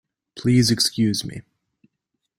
[0.35, 1.41] Please excuse me.